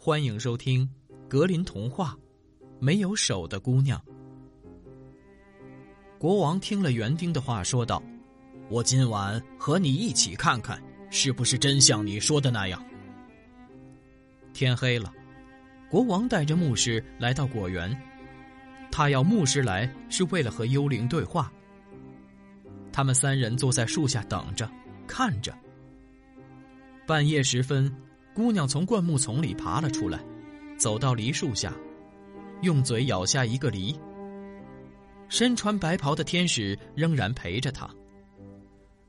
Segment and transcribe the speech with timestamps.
[0.00, 0.88] 欢迎收听
[1.28, 2.16] 《格林童话》，
[2.78, 4.00] 没有手的姑娘。
[6.20, 8.00] 国王听了园丁的话，说道
[8.70, 10.80] ：“我今晚和你一起看看，
[11.10, 12.80] 是不是真像你说的那样。”
[14.54, 15.12] 天黑了，
[15.90, 17.94] 国王带着牧师来到果园。
[18.92, 21.52] 他要牧师来，是为了和幽灵对话。
[22.92, 24.70] 他们三人坐在树下等着，
[25.08, 25.52] 看着。
[27.04, 27.92] 半夜时分，
[28.38, 30.24] 姑娘从灌木丛里爬了出来，
[30.78, 31.74] 走到梨树下，
[32.62, 33.98] 用嘴咬下一个梨。
[35.28, 37.90] 身穿白袍的天使仍然陪着她。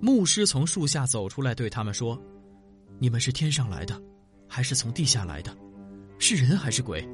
[0.00, 2.18] 牧师从树下走出来，对他们说
[2.98, 4.00] ：“你们是天上来的，
[4.48, 5.54] 还是从地下来的？
[6.18, 7.06] 是人还是鬼？”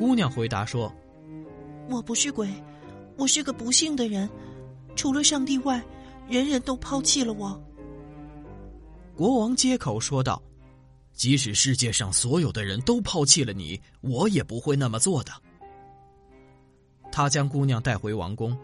[0.00, 0.90] 姑娘回答说
[1.90, 2.48] ：“我不是鬼，
[3.18, 4.26] 我是个不幸的人，
[4.96, 5.84] 除了上帝外，
[6.26, 7.62] 人人都抛弃了我。”
[9.14, 10.42] 国王接口说道
[11.14, 15.32] ：“即使世界上所有的人都抛弃了你，我也不会那么做的。”
[17.10, 18.58] 他将姑娘带回王宫，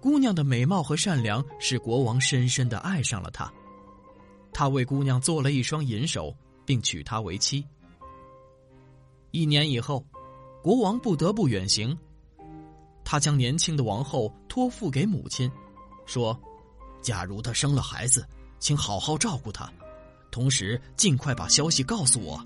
[0.00, 3.52] 姑娘的美貌和善良使国王深深的爱上了她。
[4.52, 6.36] 他为姑娘做了一双银手，
[6.66, 7.64] 并娶她为妻。
[9.30, 10.04] 一年以后，
[10.62, 11.96] 国王不得不远行，
[13.04, 15.50] 他将年轻的王后托付给母亲，
[16.04, 16.38] 说
[17.00, 18.26] ：“假如她生了孩子。”
[18.58, 19.68] 请好好照顾她，
[20.32, 22.42] 同时尽快把消息告诉我。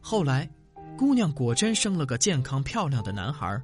[0.00, 0.48] 后来，
[0.96, 3.60] 姑娘果真生了个健康漂亮的男孩。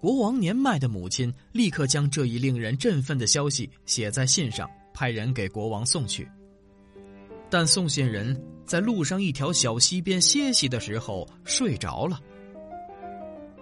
[0.00, 6.28] 国王年迈的母亲立刻将这一令人振奋的消息写在信上，派人给国王送去。
[7.48, 12.20] 但送信人在路上一条小溪边歇息的时候睡着了。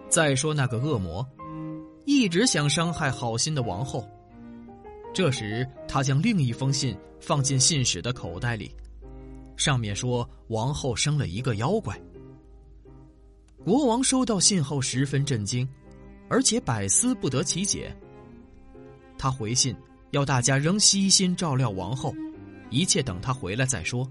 [0.09, 1.25] 再说那个恶魔，
[2.07, 4.09] 一直想伤害好心的王后。
[5.13, 8.75] 这时，他将另一封信放进信使的口袋里，
[9.57, 12.01] 上面说王后生了一个妖怪。
[13.63, 15.69] 国王收到信后十分震惊，
[16.29, 17.95] 而且百思不得其解。
[19.19, 19.77] 他回信
[20.11, 22.15] 要大家仍悉心照料王后，
[22.71, 24.11] 一切等他回来再说。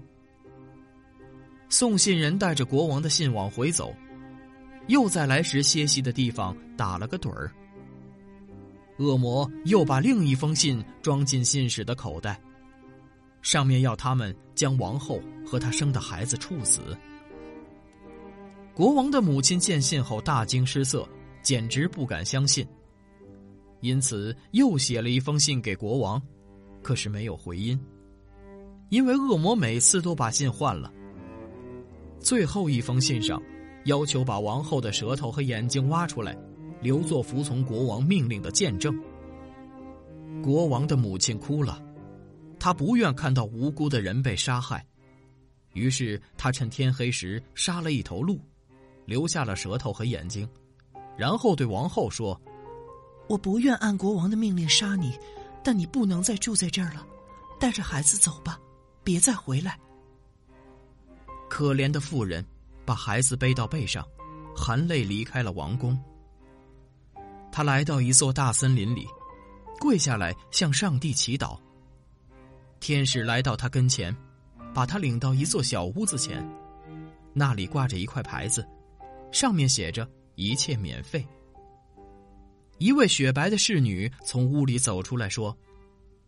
[1.68, 3.94] 送信人带着国王的信往回走，
[4.86, 7.52] 又在来时歇息的地方打了个盹儿。
[9.02, 12.40] 恶魔又把另一封信装进信使的口袋，
[13.42, 16.80] 上面要他们将王后和她生的孩子处死。
[18.74, 21.06] 国王的母亲见信后大惊失色，
[21.42, 22.66] 简直不敢相信，
[23.80, 26.22] 因此又写了一封信给国王，
[26.82, 27.78] 可是没有回音，
[28.88, 30.90] 因为恶魔每次都把信换了。
[32.20, 33.42] 最后一封信上，
[33.84, 36.38] 要求把王后的舌头和眼睛挖出来。
[36.82, 38.94] 留作服从国王命令的见证。
[40.42, 41.80] 国王的母亲哭了，
[42.58, 44.84] 她不愿看到无辜的人被杀害，
[45.72, 48.40] 于是她趁天黑时杀了一头鹿，
[49.06, 50.48] 留下了舌头和眼睛，
[51.16, 52.38] 然后对王后说
[53.28, 55.16] ：“我不愿按国王的命令杀你，
[55.62, 57.06] 但你不能再住在这儿了，
[57.60, 58.58] 带着孩子走吧，
[59.04, 59.78] 别再回来。”
[61.48, 62.44] 可怜的妇人
[62.84, 64.04] 把孩子背到背上，
[64.56, 65.96] 含泪离开了王宫。
[67.52, 69.06] 他来到一座大森林里，
[69.78, 71.58] 跪下来向上帝祈祷。
[72.80, 74.16] 天使来到他跟前，
[74.72, 76.42] 把他领到一座小屋子前，
[77.34, 78.66] 那里挂着一块牌子，
[79.30, 81.24] 上面写着“一切免费”。
[82.78, 85.56] 一位雪白的侍女从屋里走出来说：“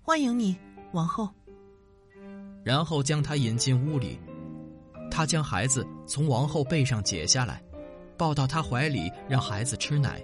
[0.02, 0.54] 欢迎你，
[0.92, 1.28] 王后。”
[2.62, 4.20] 然后将他引进屋里，
[5.10, 7.62] 他将孩子从王后背上解下来，
[8.16, 10.22] 抱到她怀里，让孩子吃奶。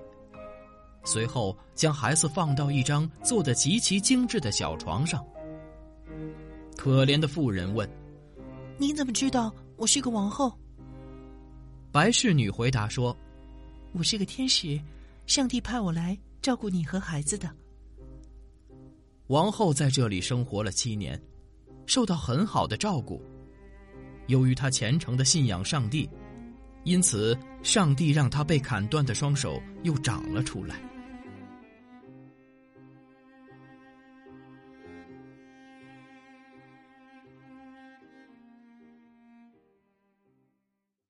[1.04, 5.24] 随后将孩子放到一张做的极其精致的小床上。
[6.76, 7.88] 可怜的妇人问
[8.78, 10.52] ：“你怎么知道我是个王后？”
[11.92, 13.16] 白侍女回答说
[13.92, 14.80] ：“我是个天使，
[15.26, 17.50] 上帝派我来照顾你和孩子的。”
[19.28, 21.20] 王后在这里生活了七年，
[21.86, 23.20] 受到很好的照顾。
[24.26, 26.08] 由于她虔诚的信仰上帝，
[26.84, 30.80] 因此上帝让她被砍断的双手又长了出来。